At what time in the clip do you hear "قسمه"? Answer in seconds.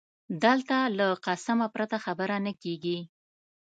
1.25-1.67